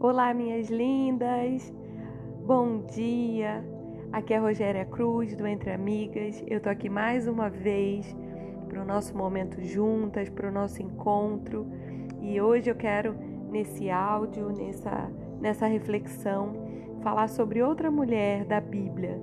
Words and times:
Olá, 0.00 0.32
minhas 0.32 0.70
lindas! 0.70 1.74
Bom 2.46 2.86
dia! 2.86 3.64
Aqui 4.12 4.32
é 4.32 4.38
Rogéria 4.38 4.84
Cruz 4.84 5.34
do 5.34 5.44
Entre 5.44 5.72
Amigas. 5.72 6.40
Eu 6.46 6.60
tô 6.60 6.68
aqui 6.68 6.88
mais 6.88 7.26
uma 7.26 7.50
vez 7.50 8.16
para 8.68 8.80
o 8.80 8.84
nosso 8.84 9.16
momento 9.16 9.60
juntas, 9.60 10.28
para 10.28 10.48
o 10.48 10.52
nosso 10.52 10.80
encontro. 10.80 11.66
E 12.22 12.40
hoje 12.40 12.70
eu 12.70 12.76
quero, 12.76 13.16
nesse 13.50 13.90
áudio, 13.90 14.50
nessa, 14.50 15.10
nessa 15.40 15.66
reflexão, 15.66 16.52
falar 17.02 17.26
sobre 17.26 17.60
outra 17.60 17.90
mulher 17.90 18.44
da 18.44 18.60
Bíblia. 18.60 19.20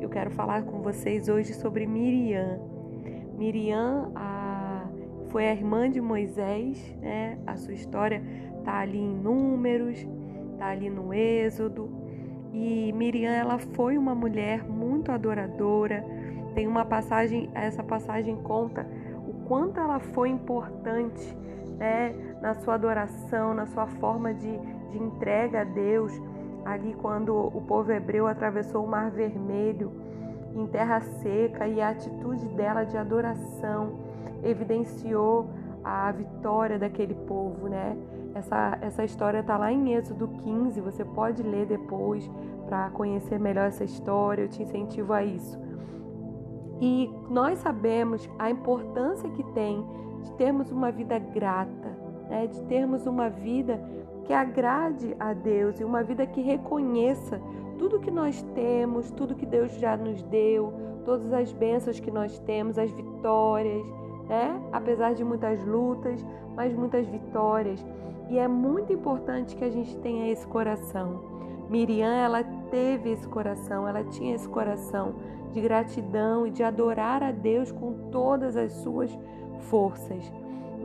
Eu 0.00 0.08
quero 0.08 0.30
falar 0.30 0.62
com 0.62 0.80
vocês 0.80 1.28
hoje 1.28 1.52
sobre 1.52 1.86
Miriam. 1.86 2.58
Miriam 3.36 4.10
a, 4.14 4.86
foi 5.26 5.48
a 5.48 5.52
irmã 5.52 5.90
de 5.90 6.00
Moisés, 6.00 6.96
né? 7.02 7.38
A 7.46 7.56
sua 7.56 7.74
história 7.74 8.22
tá 8.64 8.78
ali 8.78 8.98
em 8.98 9.14
Números, 9.14 10.06
tá 10.58 10.66
ali 10.66 10.90
no 10.90 11.12
Êxodo. 11.12 11.88
E 12.52 12.92
Miriam, 12.92 13.32
ela 13.32 13.58
foi 13.58 13.98
uma 13.98 14.14
mulher 14.14 14.62
muito 14.64 15.10
adoradora. 15.10 16.04
Tem 16.54 16.66
uma 16.66 16.84
passagem, 16.84 17.50
essa 17.54 17.82
passagem 17.82 18.36
conta 18.36 18.86
o 19.26 19.32
quanto 19.46 19.80
ela 19.80 19.98
foi 19.98 20.28
importante, 20.28 21.36
né, 21.78 22.14
na 22.40 22.54
sua 22.54 22.74
adoração, 22.74 23.54
na 23.54 23.66
sua 23.66 23.86
forma 23.86 24.32
de, 24.32 24.58
de 24.90 24.98
entrega 24.98 25.62
a 25.62 25.64
Deus, 25.64 26.12
ali 26.64 26.94
quando 26.94 27.34
o 27.34 27.60
povo 27.62 27.90
hebreu 27.90 28.26
atravessou 28.26 28.84
o 28.84 28.88
Mar 28.88 29.10
Vermelho 29.10 29.92
em 30.54 30.66
terra 30.68 31.00
seca 31.00 31.66
e 31.66 31.80
a 31.80 31.90
atitude 31.90 32.46
dela 32.50 32.84
de 32.84 32.96
adoração 32.96 33.98
evidenciou 34.42 35.50
a 35.82 36.10
vitória 36.12 36.78
daquele 36.78 37.14
povo, 37.14 37.68
né? 37.68 37.96
Essa, 38.34 38.78
essa 38.80 39.04
história 39.04 39.38
está 39.38 39.56
lá 39.56 39.72
em 39.72 39.94
Êxodo 39.94 40.28
15, 40.42 40.80
você 40.80 41.04
pode 41.04 41.42
ler 41.42 41.66
depois 41.66 42.28
para 42.66 42.90
conhecer 42.90 43.38
melhor 43.38 43.68
essa 43.68 43.84
história, 43.84 44.42
eu 44.42 44.48
te 44.48 44.62
incentivo 44.62 45.12
a 45.12 45.22
isso. 45.22 45.58
E 46.80 47.10
nós 47.30 47.60
sabemos 47.60 48.28
a 48.38 48.50
importância 48.50 49.30
que 49.30 49.44
tem 49.52 49.84
de 50.22 50.32
termos 50.32 50.72
uma 50.72 50.90
vida 50.90 51.18
grata, 51.18 51.96
né? 52.28 52.46
de 52.46 52.60
termos 52.62 53.06
uma 53.06 53.28
vida 53.30 53.80
que 54.24 54.32
agrade 54.32 55.14
a 55.20 55.32
Deus 55.32 55.78
e 55.78 55.84
uma 55.84 56.02
vida 56.02 56.26
que 56.26 56.40
reconheça 56.40 57.40
tudo 57.78 58.00
que 58.00 58.10
nós 58.10 58.42
temos, 58.54 59.10
tudo 59.10 59.34
que 59.34 59.46
Deus 59.46 59.72
já 59.78 59.96
nos 59.96 60.22
deu, 60.22 60.72
todas 61.04 61.32
as 61.32 61.52
bênçãos 61.52 62.00
que 62.00 62.10
nós 62.10 62.38
temos, 62.40 62.78
as 62.78 62.90
vitórias, 62.90 63.86
né? 64.28 64.60
Apesar 64.72 65.14
de 65.14 65.22
muitas 65.22 65.64
lutas, 65.64 66.24
mas 66.56 66.74
muitas 66.74 67.06
vitórias. 67.06 67.84
E 68.28 68.38
é 68.38 68.48
muito 68.48 68.92
importante 68.92 69.54
que 69.54 69.64
a 69.64 69.70
gente 69.70 69.96
tenha 69.98 70.30
esse 70.30 70.46
coração. 70.46 71.20
Miriam, 71.68 72.12
ela 72.12 72.42
teve 72.70 73.10
esse 73.10 73.26
coração, 73.28 73.88
ela 73.88 74.04
tinha 74.04 74.34
esse 74.34 74.48
coração 74.48 75.14
de 75.52 75.60
gratidão 75.60 76.46
e 76.46 76.50
de 76.50 76.62
adorar 76.62 77.22
a 77.22 77.30
Deus 77.30 77.70
com 77.70 78.10
todas 78.10 78.56
as 78.56 78.72
suas 78.72 79.16
forças. 79.70 80.32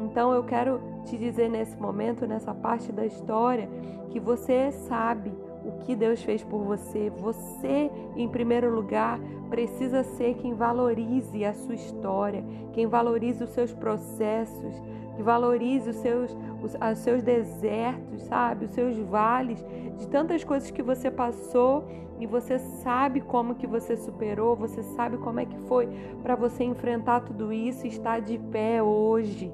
Então 0.02 0.32
eu 0.32 0.44
quero 0.44 0.80
te 1.06 1.18
dizer 1.18 1.50
nesse 1.50 1.76
momento, 1.76 2.26
nessa 2.26 2.54
parte 2.54 2.92
da 2.92 3.06
história, 3.06 3.70
que 4.10 4.20
você 4.20 4.72
sabe 4.72 5.32
o 5.66 5.84
que 5.84 5.96
Deus 5.96 6.22
fez 6.24 6.44
por 6.44 6.64
você. 6.64 7.10
Você, 7.18 7.92
em 8.16 8.28
primeiro 8.30 8.74
lugar, 8.74 9.20
precisa 9.50 10.04
ser 10.04 10.36
quem 10.36 10.54
valorize 10.54 11.44
a 11.44 11.54
sua 11.54 11.76
história, 11.76 12.44
quem 12.74 12.88
valorize 12.88 13.44
os 13.44 13.50
seus 13.50 13.74
processos, 13.74 14.82
que 15.20 15.24
valorize 15.24 15.90
os 15.90 15.98
seus, 15.98 16.32
os, 16.64 16.76
os 16.76 17.00
seus 17.00 17.22
desertos, 17.22 18.22
sabe? 18.22 18.64
Os 18.64 18.72
seus 18.72 18.98
vales, 19.00 19.62
de 19.98 20.08
tantas 20.08 20.46
coisas 20.46 20.72
que 20.72 20.82
você 20.82 21.12
passou 21.12 21.84
e 22.22 22.26
você 22.26 22.58
sabe 22.58 23.20
como 23.20 23.56
que 23.56 23.68
você 23.68 23.98
superou, 23.98 24.56
você 24.56 24.82
sabe 24.82 25.18
como 25.18 25.42
é 25.42 25.46
que 25.46 25.58
foi 25.68 25.90
para 26.24 26.38
você 26.38 26.64
enfrentar 26.64 27.20
tudo 27.20 27.52
isso 27.52 27.86
e 27.86 27.90
estar 27.90 28.22
de 28.22 28.38
pé 28.38 28.82
hoje. 28.82 29.54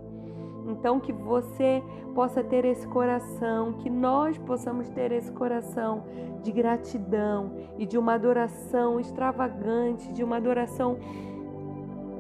Então, 0.68 1.00
que 1.00 1.12
você 1.12 1.82
possa 2.14 2.44
ter 2.44 2.64
esse 2.64 2.88
coração, 2.88 3.74
que 3.74 3.90
nós 3.90 4.38
possamos 4.38 4.88
ter 4.92 5.12
esse 5.12 5.32
coração 5.32 6.04
de 6.44 6.52
gratidão 6.52 7.54
e 7.80 7.88
de 7.88 7.98
uma 7.98 8.14
adoração 8.14 9.00
extravagante, 9.00 10.14
de 10.14 10.24
uma 10.24 10.38
adoração 10.38 11.00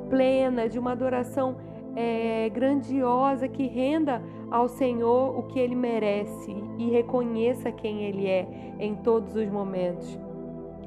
plena, 0.10 0.68
de 0.68 0.80
uma 0.80 0.94
adoração 0.94 1.56
é, 1.96 2.50
grandiosa 2.50 3.48
que 3.48 3.68
renda 3.68 4.22
ao 4.52 4.68
Senhor 4.68 5.38
o 5.38 5.44
que 5.44 5.60
ele 5.60 5.76
merece 5.76 6.56
e 6.78 6.90
reconheça 6.90 7.72
quem 7.72 8.04
ele 8.04 8.28
é 8.28 8.48
em 8.80 8.96
todos 8.96 9.36
os 9.36 9.48
momentos. 9.50 10.20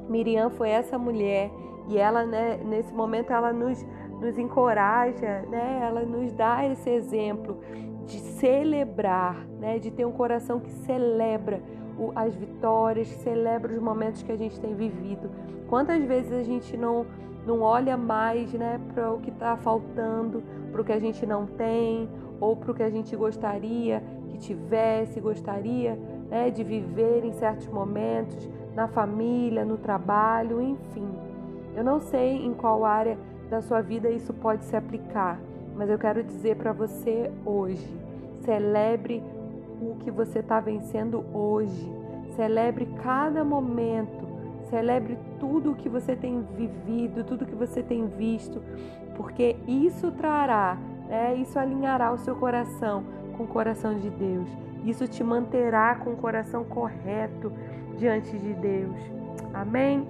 Miriam 0.07 0.49
foi 0.49 0.69
essa 0.69 0.97
mulher 0.97 1.51
e 1.87 1.97
ela, 1.97 2.25
né, 2.25 2.59
nesse 2.63 2.93
momento, 2.93 3.31
ela 3.31 3.51
nos 3.51 3.85
nos 4.19 4.37
encoraja, 4.37 5.41
né? 5.49 5.79
Ela 5.81 6.01
nos 6.01 6.33
dá 6.33 6.65
esse 6.65 6.89
exemplo 6.89 7.57
de 8.05 8.19
celebrar, 8.19 9.45
né? 9.59 9.79
De 9.79 9.89
ter 9.91 10.05
um 10.05 10.11
coração 10.11 10.59
que 10.59 10.69
celebra 10.69 11.61
as 12.15 12.35
vitórias, 12.35 13.07
celebra 13.07 13.73
os 13.73 13.81
momentos 13.81 14.21
que 14.23 14.31
a 14.31 14.35
gente 14.35 14.59
tem 14.59 14.75
vivido. 14.75 15.29
Quantas 15.67 16.03
vezes 16.03 16.31
a 16.31 16.43
gente 16.43 16.75
não 16.77 17.05
não 17.45 17.61
olha 17.61 17.95
mais, 17.97 18.53
né, 18.53 18.79
para 18.93 19.11
o 19.11 19.19
que 19.21 19.29
está 19.29 19.55
faltando, 19.55 20.43
para 20.69 20.81
o 20.81 20.85
que 20.85 20.93
a 20.93 20.99
gente 20.99 21.25
não 21.25 21.45
tem, 21.45 22.07
ou 22.39 22.55
para 22.55 22.71
o 22.71 22.75
que 22.75 22.83
a 22.83 22.89
gente 22.89 23.15
gostaria 23.15 24.01
que 24.29 24.37
tivesse, 24.37 25.19
gostaria 25.19 25.97
né, 26.29 26.49
de 26.49 26.63
viver 26.63 27.25
em 27.25 27.33
certos 27.33 27.67
momentos, 27.67 28.49
na 28.75 28.87
família, 28.87 29.65
no 29.65 29.77
trabalho, 29.77 30.61
enfim. 30.61 31.07
Eu 31.75 31.83
não 31.83 31.99
sei 31.99 32.45
em 32.45 32.53
qual 32.53 32.85
área 32.85 33.17
da 33.49 33.61
sua 33.61 33.81
vida 33.81 34.09
isso 34.09 34.33
pode 34.33 34.63
se 34.65 34.75
aplicar, 34.75 35.39
mas 35.75 35.89
eu 35.89 35.97
quero 35.97 36.23
dizer 36.23 36.55
para 36.55 36.71
você 36.71 37.31
hoje: 37.45 37.87
celebre 38.43 39.23
o 39.81 39.95
que 39.99 40.11
você 40.11 40.39
está 40.39 40.59
vencendo 40.59 41.25
hoje, 41.33 41.91
celebre 42.35 42.87
cada 43.03 43.43
momento, 43.43 44.27
celebre 44.69 45.17
tudo 45.39 45.71
o 45.71 45.75
que 45.75 45.89
você 45.89 46.15
tem 46.15 46.41
vivido, 46.55 47.23
tudo 47.23 47.45
que 47.45 47.55
você 47.55 47.81
tem 47.81 48.07
visto, 48.07 48.61
porque 49.19 49.57
isso 49.67 50.13
trará, 50.13 50.77
né, 51.09 51.35
isso 51.35 51.59
alinhará 51.59 52.09
o 52.13 52.17
seu 52.17 52.37
coração 52.37 53.03
com 53.35 53.43
o 53.43 53.47
coração 53.47 53.99
de 53.99 54.09
Deus. 54.09 54.47
Isso 54.85 55.09
te 55.09 55.21
manterá 55.21 55.93
com 55.95 56.11
o 56.11 56.15
coração 56.15 56.63
correto 56.63 57.51
diante 57.97 58.39
de 58.39 58.53
Deus. 58.53 58.95
Amém? 59.53 60.07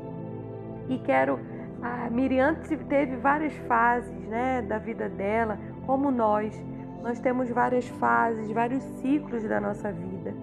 E 0.88 1.00
quero 1.00 1.40
a 1.82 2.08
Miriam 2.12 2.54
teve 2.88 3.16
várias 3.16 3.54
fases 3.68 4.14
né, 4.28 4.62
da 4.62 4.78
vida 4.78 5.10
dela, 5.10 5.58
como 5.88 6.12
nós. 6.12 6.54
Nós 7.02 7.20
temos 7.20 7.50
várias 7.50 7.88
fases, 7.88 8.52
vários 8.52 8.84
ciclos 9.02 9.42
da 9.44 9.60
nossa 9.60 9.92
vida. 9.92 10.36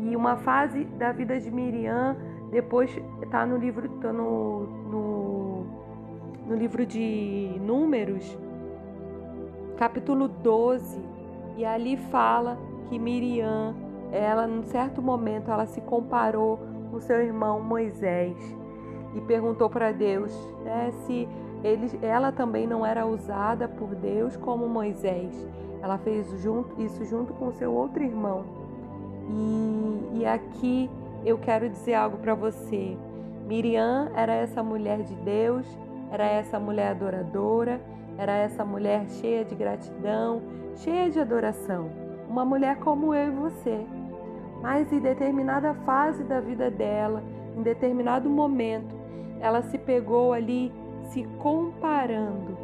E 0.00 0.16
uma 0.16 0.36
fase 0.38 0.82
da 0.98 1.12
vida 1.12 1.38
de 1.38 1.48
Miriam, 1.48 2.16
depois 2.50 2.90
está 3.22 3.46
no 3.46 3.56
livro, 3.56 3.88
tá 4.00 4.12
no, 4.12 4.66
no, 4.90 5.39
no 6.50 6.56
livro 6.56 6.84
de 6.84 7.54
Números, 7.60 8.36
capítulo 9.76 10.26
12, 10.26 11.00
e 11.56 11.64
ali 11.64 11.96
fala 11.96 12.58
que 12.88 12.98
Miriam, 12.98 13.72
ela, 14.10 14.48
num 14.48 14.64
certo 14.64 15.00
momento, 15.00 15.48
ela 15.48 15.64
se 15.64 15.80
comparou 15.80 16.58
com 16.90 16.98
seu 16.98 17.22
irmão 17.22 17.62
Moisés 17.62 18.36
e 19.14 19.20
perguntou 19.20 19.70
para 19.70 19.92
Deus 19.92 20.34
né, 20.64 20.90
se 21.06 21.28
ele, 21.62 21.88
ela 22.02 22.32
também 22.32 22.66
não 22.66 22.84
era 22.84 23.06
usada 23.06 23.68
por 23.68 23.94
Deus 23.94 24.36
como 24.36 24.68
Moisés. 24.68 25.48
Ela 25.80 25.98
fez 25.98 26.28
junto, 26.42 26.82
isso 26.82 27.04
junto 27.04 27.32
com 27.34 27.52
seu 27.52 27.72
outro 27.72 28.02
irmão. 28.02 28.44
E, 29.28 30.18
e 30.18 30.26
aqui 30.26 30.90
eu 31.24 31.38
quero 31.38 31.68
dizer 31.68 31.94
algo 31.94 32.16
para 32.16 32.34
você. 32.34 32.96
Miriam 33.46 34.10
era 34.16 34.32
essa 34.32 34.64
mulher 34.64 35.02
de 35.02 35.14
Deus, 35.14 35.64
era 36.10 36.24
essa 36.24 36.58
mulher 36.58 36.90
adoradora, 36.90 37.80
era 38.18 38.36
essa 38.36 38.64
mulher 38.64 39.08
cheia 39.08 39.44
de 39.44 39.54
gratidão, 39.54 40.42
cheia 40.76 41.10
de 41.10 41.20
adoração. 41.20 41.90
Uma 42.28 42.44
mulher 42.44 42.76
como 42.78 43.14
eu 43.14 43.28
e 43.28 43.30
você. 43.30 43.86
Mas 44.60 44.92
em 44.92 45.00
determinada 45.00 45.72
fase 45.74 46.22
da 46.24 46.40
vida 46.40 46.70
dela, 46.70 47.22
em 47.56 47.62
determinado 47.62 48.28
momento, 48.28 48.94
ela 49.40 49.62
se 49.62 49.78
pegou 49.78 50.32
ali 50.32 50.72
se 51.04 51.24
comparando 51.38 52.56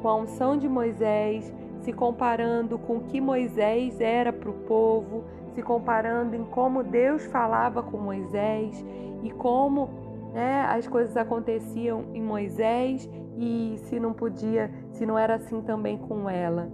com 0.00 0.08
a 0.08 0.16
unção 0.16 0.56
de 0.56 0.68
Moisés, 0.68 1.52
se 1.80 1.92
comparando 1.92 2.78
com 2.78 2.96
o 2.96 3.00
que 3.02 3.20
Moisés 3.20 4.00
era 4.00 4.32
para 4.32 4.50
o 4.50 4.54
povo, 4.54 5.24
se 5.54 5.62
comparando 5.62 6.34
em 6.34 6.44
como 6.44 6.82
Deus 6.82 7.24
falava 7.26 7.82
com 7.82 7.98
Moisés 7.98 8.84
e 9.22 9.30
como 9.30 10.01
né, 10.32 10.62
as 10.68 10.86
coisas 10.86 11.16
aconteciam 11.16 12.06
em 12.14 12.22
Moisés 12.22 13.08
e 13.36 13.76
se 13.84 14.00
não 14.00 14.12
podia, 14.12 14.70
se 14.92 15.04
não 15.04 15.18
era 15.18 15.36
assim 15.36 15.60
também 15.62 15.98
com 15.98 16.28
ela. 16.28 16.70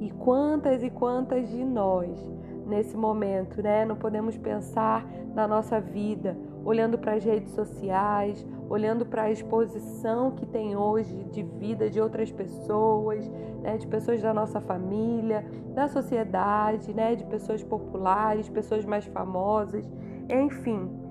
E 0.00 0.10
quantas 0.10 0.82
e 0.82 0.90
quantas 0.90 1.48
de 1.48 1.64
nós 1.64 2.18
nesse 2.66 2.96
momento, 2.96 3.62
né? 3.62 3.84
Não 3.84 3.96
podemos 3.96 4.36
pensar 4.36 5.06
na 5.34 5.46
nossa 5.46 5.80
vida 5.80 6.36
olhando 6.64 6.98
para 6.98 7.14
as 7.14 7.24
redes 7.24 7.52
sociais, 7.52 8.44
olhando 8.68 9.04
para 9.04 9.24
a 9.24 9.30
exposição 9.30 10.30
que 10.30 10.46
tem 10.46 10.74
hoje 10.74 11.14
de 11.24 11.42
vida 11.42 11.90
de 11.90 12.00
outras 12.00 12.32
pessoas, 12.32 13.28
né? 13.62 13.76
de 13.76 13.86
pessoas 13.86 14.22
da 14.22 14.32
nossa 14.32 14.60
família, 14.60 15.44
da 15.74 15.88
sociedade, 15.88 16.94
né? 16.94 17.14
de 17.14 17.24
pessoas 17.24 17.62
populares, 17.62 18.48
pessoas 18.48 18.84
mais 18.84 19.04
famosas, 19.04 19.88
enfim. 20.28 21.03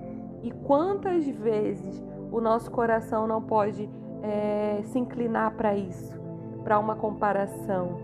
E 0.43 0.51
quantas 0.51 1.25
vezes 1.25 2.03
o 2.31 2.41
nosso 2.41 2.69
coração 2.69 3.25
não 3.25 3.41
pode 3.41 3.89
é, 4.21 4.81
se 4.83 4.99
inclinar 4.99 5.55
para 5.55 5.73
isso, 5.75 6.19
para 6.63 6.77
uma 6.77 6.95
comparação? 6.95 7.97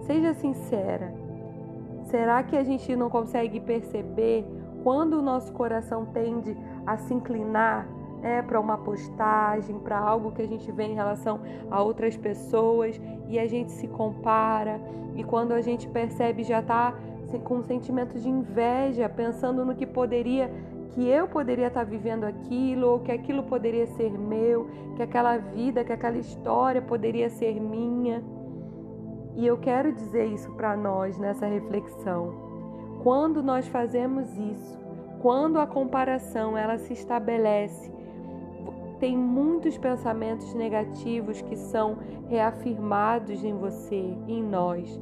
Seja 0.00 0.34
sincera. 0.34 1.14
Será 2.02 2.42
que 2.42 2.56
a 2.56 2.64
gente 2.64 2.94
não 2.96 3.08
consegue 3.08 3.60
perceber 3.60 4.44
quando 4.82 5.14
o 5.14 5.22
nosso 5.22 5.52
coração 5.52 6.06
tende 6.06 6.56
a 6.84 6.96
se 6.96 7.14
inclinar 7.14 7.86
né, 8.20 8.42
para 8.42 8.58
uma 8.58 8.78
postagem, 8.78 9.78
para 9.78 9.98
algo 9.98 10.32
que 10.32 10.42
a 10.42 10.46
gente 10.46 10.70
vê 10.72 10.84
em 10.84 10.94
relação 10.94 11.40
a 11.70 11.80
outras 11.82 12.16
pessoas 12.16 13.00
e 13.28 13.38
a 13.38 13.46
gente 13.46 13.70
se 13.72 13.86
compara 13.86 14.80
e 15.14 15.22
quando 15.22 15.52
a 15.52 15.60
gente 15.60 15.88
percebe 15.88 16.42
já 16.42 16.60
está 16.60 16.94
com 17.44 17.56
um 17.56 17.62
sentimento 17.62 18.18
de 18.18 18.28
inveja, 18.28 19.08
pensando 19.08 19.64
no 19.64 19.74
que 19.74 19.84
poderia 19.84 20.50
que 20.90 21.06
eu 21.08 21.28
poderia 21.28 21.68
estar 21.68 21.84
vivendo 21.84 22.24
aquilo, 22.24 22.88
ou 22.88 23.00
que 23.00 23.12
aquilo 23.12 23.42
poderia 23.44 23.86
ser 23.86 24.10
meu, 24.10 24.68
que 24.96 25.02
aquela 25.02 25.36
vida, 25.36 25.84
que 25.84 25.92
aquela 25.92 26.18
história 26.18 26.82
poderia 26.82 27.28
ser 27.28 27.60
minha. 27.60 28.22
E 29.36 29.46
eu 29.46 29.56
quero 29.58 29.92
dizer 29.92 30.26
isso 30.26 30.50
para 30.52 30.76
nós 30.76 31.18
nessa 31.18 31.46
reflexão. 31.46 32.34
Quando 33.02 33.42
nós 33.42 33.68
fazemos 33.68 34.36
isso, 34.36 34.78
quando 35.20 35.58
a 35.60 35.66
comparação 35.66 36.56
ela 36.56 36.78
se 36.78 36.92
estabelece, 36.92 37.92
tem 38.98 39.16
muitos 39.16 39.78
pensamentos 39.78 40.52
negativos 40.54 41.40
que 41.40 41.56
são 41.56 41.98
reafirmados 42.28 43.44
em 43.44 43.54
você, 43.54 44.16
em 44.26 44.42
nós. 44.42 45.00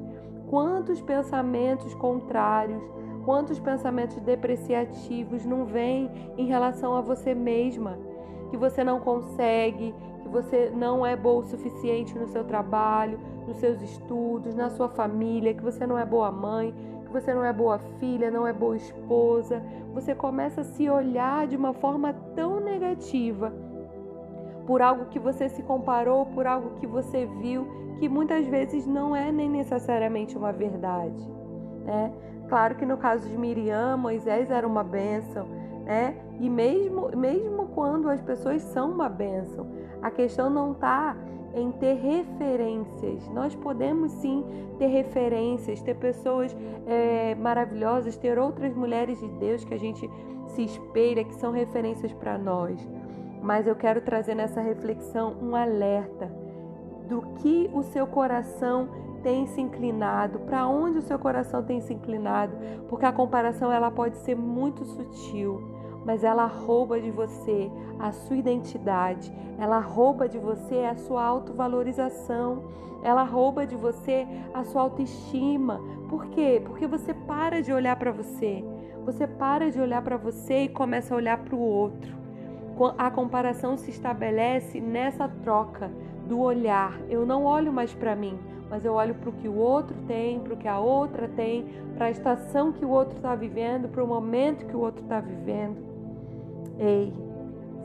Quantos 0.48 1.00
pensamentos 1.00 1.94
contrários, 1.94 2.82
quantos 3.26 3.58
pensamentos 3.58 4.16
depreciativos 4.20 5.44
não 5.44 5.66
vêm 5.66 6.08
em 6.38 6.46
relação 6.46 6.94
a 6.94 7.00
você 7.00 7.34
mesma? 7.34 7.98
Que 8.50 8.56
você 8.56 8.84
não 8.84 9.00
consegue, 9.00 9.92
que 10.22 10.28
você 10.28 10.70
não 10.72 11.04
é 11.04 11.16
boa 11.16 11.40
o 11.40 11.44
suficiente 11.44 12.16
no 12.16 12.28
seu 12.28 12.44
trabalho, 12.44 13.18
nos 13.44 13.56
seus 13.56 13.82
estudos, 13.82 14.54
na 14.54 14.70
sua 14.70 14.88
família, 14.88 15.52
que 15.52 15.62
você 15.62 15.84
não 15.84 15.98
é 15.98 16.06
boa 16.06 16.30
mãe, 16.30 16.72
que 17.04 17.12
você 17.12 17.34
não 17.34 17.44
é 17.44 17.52
boa 17.52 17.80
filha, 17.98 18.30
não 18.30 18.46
é 18.46 18.52
boa 18.52 18.76
esposa. 18.76 19.60
Você 19.92 20.14
começa 20.14 20.60
a 20.60 20.64
se 20.64 20.88
olhar 20.88 21.48
de 21.48 21.56
uma 21.56 21.74
forma 21.74 22.12
tão 22.36 22.60
negativa 22.60 23.52
por 24.68 24.80
algo 24.80 25.06
que 25.06 25.18
você 25.18 25.48
se 25.48 25.64
comparou, 25.64 26.26
por 26.26 26.46
algo 26.46 26.78
que 26.78 26.86
você 26.86 27.26
viu, 27.40 27.66
que 27.98 28.08
muitas 28.08 28.46
vezes 28.46 28.86
não 28.86 29.16
é 29.16 29.32
nem 29.32 29.50
necessariamente 29.50 30.38
uma 30.38 30.52
verdade. 30.52 31.45
Né? 31.86 32.12
Claro 32.48 32.74
que 32.74 32.84
no 32.84 32.96
caso 32.96 33.28
de 33.28 33.38
Miriam, 33.38 33.96
Moisés 33.96 34.50
era 34.50 34.66
uma 34.66 34.82
bênção, 34.84 35.46
né? 35.84 36.16
E 36.40 36.50
mesmo, 36.50 37.16
mesmo 37.16 37.68
quando 37.68 38.10
as 38.10 38.20
pessoas 38.20 38.60
são 38.60 38.90
uma 38.90 39.08
bênção, 39.08 39.66
a 40.02 40.10
questão 40.10 40.50
não 40.50 40.72
está 40.72 41.16
em 41.54 41.70
ter 41.72 41.94
referências. 41.94 43.26
Nós 43.28 43.54
podemos 43.54 44.12
sim 44.12 44.44
ter 44.78 44.88
referências, 44.88 45.80
ter 45.80 45.94
pessoas 45.94 46.54
é, 46.86 47.34
maravilhosas, 47.36 48.16
ter 48.16 48.38
outras 48.38 48.74
mulheres 48.74 49.18
de 49.18 49.28
Deus 49.28 49.64
que 49.64 49.72
a 49.72 49.78
gente 49.78 50.10
se 50.48 50.64
espelha, 50.64 51.24
que 51.24 51.34
são 51.36 51.52
referências 51.52 52.12
para 52.12 52.36
nós. 52.36 52.86
Mas 53.42 53.66
eu 53.66 53.74
quero 53.74 54.00
trazer 54.02 54.34
nessa 54.34 54.60
reflexão 54.60 55.34
um 55.40 55.56
alerta 55.56 56.30
do 57.08 57.22
que 57.36 57.70
o 57.72 57.82
seu 57.82 58.06
coração 58.06 58.88
tem 59.26 59.44
se 59.48 59.60
inclinado, 59.60 60.38
para 60.38 60.68
onde 60.68 60.98
o 60.98 61.02
seu 61.02 61.18
coração 61.18 61.60
tem 61.60 61.80
se 61.80 61.92
inclinado, 61.92 62.56
porque 62.88 63.04
a 63.04 63.10
comparação 63.12 63.72
ela 63.72 63.90
pode 63.90 64.18
ser 64.18 64.36
muito 64.36 64.84
sutil 64.84 65.76
mas 66.06 66.22
ela 66.22 66.46
rouba 66.46 67.00
de 67.00 67.10
você 67.10 67.68
a 67.98 68.12
sua 68.12 68.36
identidade, 68.36 69.32
ela 69.58 69.80
rouba 69.80 70.28
de 70.28 70.38
você 70.38 70.84
a 70.84 70.94
sua 70.94 71.24
autovalorização, 71.24 72.62
ela 73.02 73.24
rouba 73.24 73.66
de 73.66 73.74
você 73.74 74.24
a 74.54 74.62
sua 74.62 74.82
autoestima. 74.82 75.80
Por 76.08 76.26
quê? 76.26 76.62
Porque 76.64 76.86
você 76.86 77.12
para 77.12 77.60
de 77.60 77.72
olhar 77.72 77.96
para 77.96 78.12
você, 78.12 78.64
você 79.04 79.26
para 79.26 79.68
de 79.68 79.80
olhar 79.80 80.00
para 80.00 80.16
você 80.16 80.62
e 80.62 80.68
começa 80.68 81.12
a 81.12 81.16
olhar 81.16 81.38
para 81.38 81.56
o 81.56 81.60
outro. 81.60 82.14
A 82.96 83.10
comparação 83.10 83.76
se 83.76 83.90
estabelece 83.90 84.80
nessa 84.80 85.26
troca 85.26 85.90
do 86.28 86.38
olhar. 86.38 87.00
Eu 87.08 87.26
não 87.26 87.44
olho 87.44 87.72
mais 87.72 87.92
para 87.92 88.14
mim, 88.14 88.38
mas 88.68 88.84
eu 88.84 88.94
olho 88.94 89.14
para 89.14 89.30
o 89.30 89.32
que 89.32 89.48
o 89.48 89.56
outro 89.56 89.96
tem, 90.06 90.40
para 90.40 90.54
o 90.54 90.56
que 90.56 90.68
a 90.68 90.78
outra 90.78 91.28
tem, 91.28 91.66
para 91.96 92.06
a 92.06 92.10
estação 92.10 92.72
que 92.72 92.84
o 92.84 92.90
outro 92.90 93.16
está 93.16 93.34
vivendo, 93.34 93.88
para 93.88 94.02
o 94.02 94.06
momento 94.06 94.66
que 94.66 94.76
o 94.76 94.80
outro 94.80 95.02
está 95.02 95.20
vivendo. 95.20 95.76
Ei, 96.78 97.12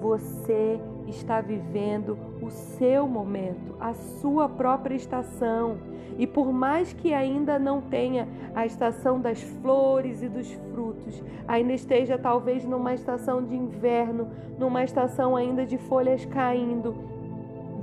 você 0.01 0.79
está 1.07 1.41
vivendo 1.41 2.17
o 2.41 2.49
seu 2.49 3.07
momento, 3.07 3.75
a 3.79 3.93
sua 3.93 4.49
própria 4.49 4.95
estação. 4.95 5.77
E 6.17 6.27
por 6.27 6.51
mais 6.51 6.91
que 6.93 7.13
ainda 7.13 7.57
não 7.57 7.81
tenha 7.81 8.27
a 8.53 8.65
estação 8.65 9.19
das 9.19 9.41
flores 9.41 10.21
e 10.21 10.27
dos 10.27 10.51
frutos, 10.73 11.23
ainda 11.47 11.73
esteja 11.73 12.17
talvez 12.17 12.65
numa 12.65 12.93
estação 12.93 13.43
de 13.43 13.55
inverno, 13.55 14.27
numa 14.57 14.83
estação 14.83 15.35
ainda 15.35 15.65
de 15.65 15.77
folhas 15.77 16.25
caindo, 16.25 16.95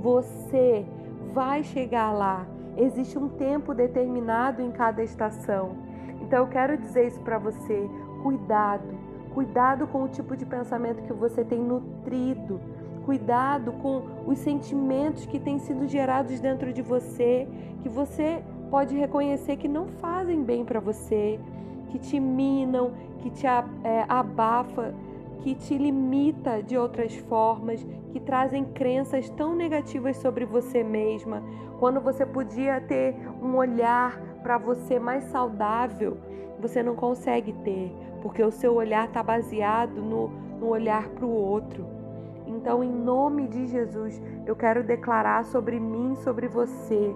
você 0.01 0.85
vai 1.33 1.63
chegar 1.63 2.11
lá. 2.11 2.45
Existe 2.79 3.17
um 3.17 3.29
tempo 3.29 3.73
determinado 3.73 4.61
em 4.61 4.71
cada 4.71 5.03
estação. 5.03 5.75
Então 6.21 6.39
eu 6.39 6.47
quero 6.47 6.77
dizer 6.77 7.07
isso 7.07 7.19
para 7.19 7.37
você. 7.37 7.89
Cuidado 8.23 9.09
Cuidado 9.33 9.87
com 9.87 10.03
o 10.03 10.07
tipo 10.07 10.35
de 10.35 10.45
pensamento 10.45 11.03
que 11.03 11.13
você 11.13 11.43
tem 11.43 11.59
nutrido. 11.59 12.59
Cuidado 13.05 13.71
com 13.73 14.03
os 14.27 14.39
sentimentos 14.39 15.25
que 15.25 15.39
têm 15.39 15.59
sido 15.59 15.87
gerados 15.87 16.39
dentro 16.39 16.73
de 16.73 16.81
você, 16.81 17.47
que 17.81 17.89
você 17.89 18.43
pode 18.69 18.95
reconhecer 18.95 19.57
que 19.57 19.67
não 19.67 19.87
fazem 19.87 20.43
bem 20.43 20.65
para 20.65 20.79
você, 20.79 21.39
que 21.89 21.97
te 21.97 22.19
minam, 22.19 22.91
que 23.19 23.29
te 23.29 23.47
é, 23.47 24.05
abafa, 24.07 24.93
que 25.41 25.55
te 25.55 25.77
limita 25.77 26.61
de 26.61 26.77
outras 26.77 27.15
formas, 27.15 27.85
que 28.11 28.19
trazem 28.19 28.65
crenças 28.65 29.29
tão 29.29 29.55
negativas 29.55 30.17
sobre 30.17 30.45
você 30.45 30.83
mesma, 30.83 31.43
quando 31.79 32.01
você 32.01 32.25
podia 32.25 32.81
ter 32.81 33.15
um 33.41 33.55
olhar 33.55 34.19
para 34.43 34.57
você 34.57 34.99
mais 34.99 35.23
saudável, 35.25 36.17
você 36.59 36.83
não 36.83 36.95
consegue 36.95 37.53
ter, 37.63 37.91
porque 38.21 38.43
o 38.43 38.51
seu 38.51 38.75
olhar 38.75 39.07
está 39.07 39.23
baseado 39.23 40.01
no, 40.01 40.27
no 40.59 40.67
olhar 40.67 41.07
para 41.09 41.25
o 41.25 41.31
outro. 41.33 41.85
Então, 42.45 42.83
em 42.83 42.91
nome 42.91 43.47
de 43.47 43.67
Jesus, 43.67 44.21
eu 44.45 44.55
quero 44.55 44.83
declarar 44.83 45.45
sobre 45.45 45.79
mim, 45.79 46.15
sobre 46.15 46.47
você, 46.47 47.15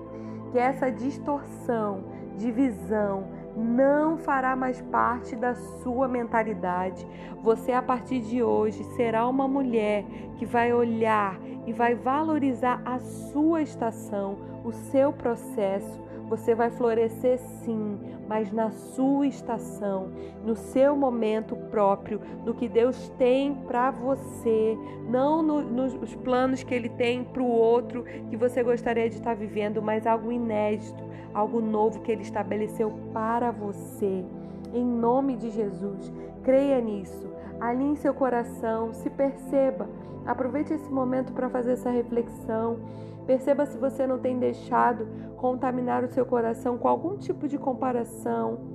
que 0.52 0.60
essa 0.60 0.92
distorção 0.92 2.04
de 2.38 2.52
visão 2.52 3.26
não 3.56 4.18
fará 4.18 4.56
mais 4.56 4.82
parte 4.82 5.36
da 5.36 5.54
sua 5.56 6.08
mentalidade. 6.08 7.06
Você, 7.42 7.72
a 7.72 7.82
partir 7.82 8.20
de 8.22 8.42
hoje, 8.42 8.84
será 8.96 9.28
uma 9.28 9.48
mulher 9.48 10.06
que 10.38 10.46
vai 10.46 10.74
olhar 10.74 11.40
e 11.66 11.72
vai 11.74 11.96
valorizar 11.96 12.82
a 12.84 13.00
sua 13.00 13.62
estação, 13.62 14.38
o 14.64 14.72
seu 14.72 15.14
processo, 15.14 16.02
você 16.36 16.56
vai 16.56 16.72
florescer 16.72 17.38
sim, 17.38 18.00
mas 18.28 18.52
na 18.52 18.72
sua 18.72 19.28
estação, 19.28 20.12
no 20.44 20.56
seu 20.56 20.96
momento 20.96 21.56
próprio, 21.70 22.20
no 22.44 22.56
que 22.56 22.68
Deus 22.68 23.10
tem 23.20 23.54
para 23.54 23.92
você, 23.92 24.76
não 25.08 25.44
no, 25.44 25.62
nos 25.62 26.16
planos 26.16 26.64
que 26.64 26.74
Ele 26.74 26.90
tem 26.90 27.24
para 27.24 27.44
o 27.44 27.48
outro 27.48 28.04
que 28.32 28.36
você 28.36 28.64
gostaria 28.64 29.08
de 29.08 29.18
estar 29.18 29.36
vivendo, 29.36 29.80
mas 29.80 30.08
algo 30.08 30.32
inédito, 30.32 31.04
algo 31.36 31.62
novo 31.62 32.02
que 32.02 32.12
Ele 32.12 32.24
estabeleceu 32.24 32.92
para 33.14 33.52
você. 33.52 34.26
Em 34.74 34.84
nome 34.84 35.36
de 35.36 35.52
Jesus, 35.52 36.12
creia 36.42 36.82
nisso, 36.82 37.32
alinhe 37.60 37.96
seu 37.96 38.14
coração, 38.14 38.92
se 38.92 39.08
perceba. 39.08 39.88
Aproveite 40.26 40.74
esse 40.74 40.92
momento 40.92 41.34
para 41.34 41.50
fazer 41.50 41.74
essa 41.74 41.90
reflexão. 41.90 42.80
Perceba 43.26 43.66
se 43.66 43.78
você 43.78 44.06
não 44.06 44.20
tem 44.20 44.38
deixado 44.38 45.08
contaminar 45.38 46.04
o 46.04 46.08
seu 46.10 46.26
coração 46.26 46.78
com 46.78 46.88
algum 46.88 47.18
tipo 47.18 47.48
de 47.48 47.58
comparação 47.58 48.74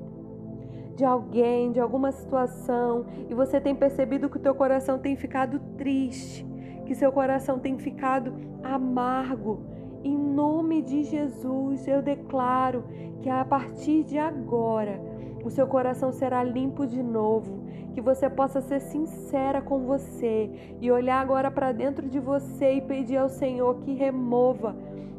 de 0.99 1.05
alguém, 1.05 1.71
de 1.71 1.78
alguma 1.78 2.11
situação, 2.11 3.07
e 3.31 3.33
você 3.33 3.61
tem 3.61 3.73
percebido 3.73 4.28
que 4.28 4.37
o 4.37 4.40
teu 4.40 4.52
coração 4.52 4.99
tem 4.99 5.14
ficado 5.14 5.61
triste, 5.76 6.45
que 6.85 6.93
seu 6.93 7.12
coração 7.12 7.61
tem 7.61 7.78
ficado 7.78 8.35
amargo. 8.64 9.62
Em 10.02 10.19
nome 10.19 10.83
de 10.83 11.05
Jesus, 11.05 11.87
eu 11.87 12.02
declaro 12.02 12.83
que 13.23 13.31
a 13.31 13.45
partir 13.45 14.02
de 14.02 14.19
agora 14.19 15.00
o 15.45 15.50
seu 15.50 15.66
coração 15.66 16.12
será 16.12 16.42
limpo 16.42 16.87
de 16.87 17.02
novo, 17.02 17.64
que 17.95 18.00
você 18.00 18.28
possa 18.28 18.61
ser 18.61 18.80
sincera 18.80 19.61
com 19.61 19.80
você 19.80 20.50
e 20.80 20.90
olhar 20.90 21.21
agora 21.21 21.50
para 21.50 21.73
dentro 21.73 22.09
de 22.09 22.18
você 22.18 22.75
e 22.75 22.80
pedir 22.80 23.16
ao 23.16 23.28
Senhor 23.28 23.76
que 23.80 23.92
remova 23.95 24.75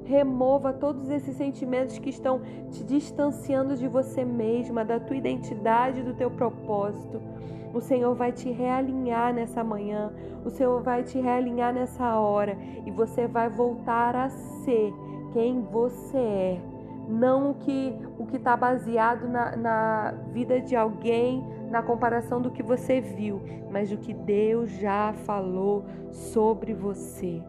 remova 0.09 0.73
todos 0.73 1.07
esses 1.11 1.37
sentimentos 1.37 1.99
que 1.99 2.09
estão 2.09 2.41
te 2.71 2.83
distanciando 2.83 3.77
de 3.77 3.87
você 3.87 4.25
mesma, 4.25 4.83
da 4.83 4.99
tua 4.99 5.15
identidade, 5.15 6.01
do 6.01 6.15
teu 6.15 6.31
propósito. 6.31 7.21
O 7.71 7.79
Senhor 7.79 8.15
vai 8.15 8.31
te 8.31 8.49
realinhar 8.49 9.31
nessa 9.31 9.63
manhã, 9.63 10.11
o 10.43 10.49
Senhor 10.49 10.81
vai 10.81 11.03
te 11.03 11.19
realinhar 11.19 11.71
nessa 11.71 12.15
hora 12.19 12.57
e 12.83 12.89
você 12.89 13.27
vai 13.27 13.49
voltar 13.49 14.15
a 14.15 14.29
ser 14.29 14.91
quem 15.31 15.61
você 15.61 16.17
é. 16.17 16.78
Não 17.09 17.51
o 17.51 17.55
que 17.55 17.97
o 18.19 18.25
que 18.27 18.37
está 18.37 18.55
baseado 18.55 19.27
na, 19.27 19.55
na 19.55 20.11
vida 20.31 20.61
de 20.61 20.75
alguém, 20.75 21.43
na 21.71 21.81
comparação 21.81 22.39
do 22.39 22.51
que 22.51 22.61
você 22.61 23.01
viu, 23.01 23.41
mas 23.71 23.89
do 23.89 23.97
que 23.97 24.13
Deus 24.13 24.69
já 24.71 25.11
falou 25.25 25.85
sobre 26.11 26.73
você. 26.73 27.41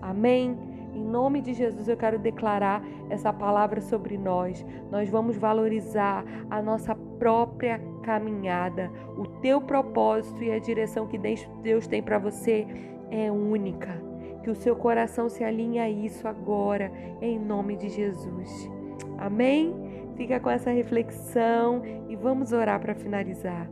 Amém? 0.00 0.56
Em 0.94 1.04
nome 1.04 1.40
de 1.40 1.54
Jesus, 1.54 1.88
eu 1.88 1.96
quero 1.96 2.18
declarar 2.18 2.82
essa 3.08 3.32
palavra 3.32 3.80
sobre 3.80 4.16
nós. 4.16 4.64
Nós 4.90 5.08
vamos 5.08 5.36
valorizar 5.36 6.24
a 6.48 6.60
nossa 6.62 6.94
própria 6.94 7.80
caminhada. 8.02 8.90
O 9.16 9.26
teu 9.40 9.60
propósito 9.60 10.42
e 10.42 10.50
a 10.50 10.58
direção 10.58 11.06
que 11.06 11.18
Deus 11.18 11.86
tem 11.86 12.02
para 12.02 12.18
você 12.18 12.66
é 13.10 13.30
única. 13.30 14.02
Que 14.42 14.50
o 14.50 14.54
seu 14.54 14.74
coração 14.74 15.28
se 15.28 15.44
alinhe 15.44 15.78
a 15.78 15.88
isso 15.88 16.26
agora, 16.26 16.90
em 17.20 17.38
nome 17.38 17.76
de 17.76 17.88
Jesus. 17.88 18.79
Amém? 19.20 19.74
Fica 20.16 20.40
com 20.40 20.50
essa 20.50 20.70
reflexão 20.70 21.82
e 22.08 22.16
vamos 22.16 22.52
orar 22.52 22.80
para 22.80 22.94
finalizar. 22.94 23.70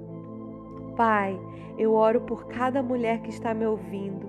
Pai, 0.96 1.38
eu 1.78 1.92
oro 1.94 2.20
por 2.20 2.46
cada 2.46 2.82
mulher 2.82 3.20
que 3.20 3.30
está 3.30 3.54
me 3.54 3.66
ouvindo. 3.66 4.28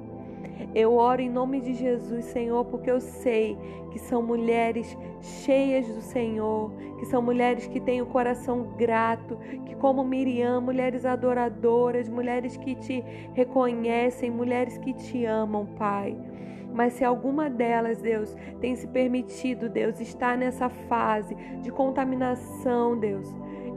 Eu 0.73 0.95
oro 0.95 1.21
em 1.21 1.29
nome 1.29 1.61
de 1.61 1.73
Jesus, 1.73 2.25
Senhor, 2.25 2.63
porque 2.65 2.91
eu 2.91 2.99
sei 2.99 3.57
que 3.91 3.99
são 3.99 4.21
mulheres 4.21 4.97
cheias 5.21 5.87
do 5.87 6.01
Senhor, 6.01 6.71
que 6.99 7.05
são 7.05 7.21
mulheres 7.21 7.67
que 7.67 7.79
têm 7.79 8.01
o 8.01 8.05
coração 8.05 8.75
grato, 8.77 9.37
que, 9.65 9.75
como 9.75 10.03
Miriam, 10.03 10.61
mulheres 10.61 11.05
adoradoras, 11.05 12.07
mulheres 12.07 12.55
que 12.57 12.75
te 12.75 13.03
reconhecem, 13.33 14.29
mulheres 14.29 14.77
que 14.77 14.93
te 14.93 15.25
amam, 15.25 15.65
Pai. 15.65 16.15
Mas 16.73 16.93
se 16.93 17.03
alguma 17.03 17.49
delas, 17.49 18.01
Deus, 18.01 18.35
tem 18.59 18.75
se 18.75 18.87
permitido, 18.87 19.69
Deus, 19.69 19.99
estar 19.99 20.37
nessa 20.37 20.69
fase 20.69 21.35
de 21.61 21.71
contaminação, 21.71 22.97
Deus, 22.97 23.27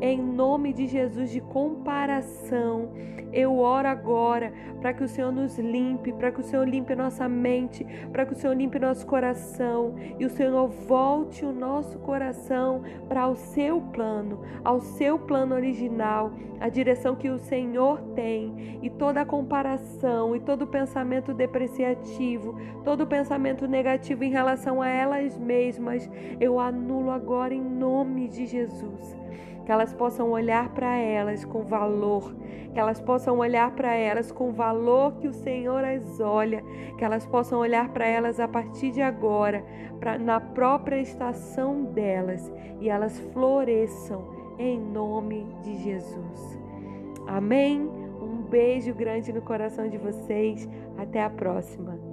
em 0.03 0.21
nome 0.21 0.73
de 0.73 0.89
Jesus, 0.89 1.31
de 1.31 1.41
comparação. 1.41 2.91
Eu 3.33 3.57
oro 3.59 3.87
agora 3.87 4.53
para 4.81 4.93
que 4.93 5.05
o 5.05 5.09
Senhor 5.09 5.31
nos 5.31 5.57
limpe, 5.57 6.13
para 6.13 6.33
que 6.33 6.41
o 6.41 6.43
Senhor 6.43 6.69
limpe 6.69 6.95
nossa 6.97 7.29
mente, 7.29 7.87
para 8.11 8.27
que 8.27 8.33
o 8.33 8.37
Senhor 8.37 8.53
limpe 8.53 8.81
nosso 8.81 9.07
coração 9.07 9.95
e 10.19 10.27
o 10.27 10.29
Senhor 10.29 10.67
volte 10.67 11.45
o 11.45 11.53
nosso 11.53 12.01
coração 12.01 12.83
para 13.09 13.29
o 13.29 13.37
seu 13.37 13.81
plano, 13.81 14.41
ao 14.65 14.81
seu 14.81 15.21
plano 15.21 15.55
original, 15.55 16.33
a 16.61 16.69
direção 16.69 17.15
que 17.15 17.31
o 17.31 17.39
Senhor 17.39 18.01
tem 18.17 18.81
e 18.83 18.91
toda 18.91 19.25
comparação 19.25 20.35
e 20.35 20.41
todo 20.41 20.67
pensamento 20.67 21.33
depreciativo, 21.33 22.59
todo 22.85 23.07
pensamento 23.07 23.69
negativo 23.69 24.25
em 24.25 24.31
relação 24.31 24.83
a 24.83 24.89
elas 24.89 25.39
mesmas, 25.39 26.11
eu 26.41 26.59
anulo 26.59 27.13
agora 27.13 27.55
em 27.55 27.63
nome 27.63 28.27
de 28.29 28.47
Jesus 28.47 29.23
que 29.65 29.73
elas 29.73 29.93
possam 29.93 30.31
olhar 30.31 30.69
para 30.71 30.97
elas 30.97 31.45
com 31.45 31.63
valor, 31.63 32.35
que 32.73 32.79
elas 32.79 33.01
possam 33.01 33.39
olhar 33.39 33.71
para 33.73 33.95
elas 33.95 34.33
com 34.33 34.51
o 34.51 34.53
valor 34.53 35.17
que 35.17 35.29
o 35.29 35.33
Senhor 35.33 35.85
as 35.85 36.21
olha, 36.21 36.63
que 36.97 37.05
elas 37.05 37.27
possam 37.27 37.61
olhar 37.61 37.89
para 37.91 38.07
elas 38.07 38.41
a 38.41 38.49
partir 38.49 38.91
de 38.91 39.03
agora, 39.03 39.65
pra, 40.01 40.19
na 40.19 40.41
própria 40.41 41.01
estação 41.01 41.85
delas, 41.85 42.51
e 42.81 42.89
elas 42.89 43.19
floresçam 43.33 44.25
em 44.59 44.79
nome 44.79 45.47
de 45.63 45.77
Jesus. 45.79 46.59
Amém? 47.27 47.89
Um 48.21 48.43
beijo 48.43 48.95
grande 48.95 49.33
no 49.33 49.43
coração 49.43 49.89
de 49.89 49.99
vocês. 49.99 50.69
Até 50.99 51.23
a 51.23 51.31
próxima. 51.31 52.12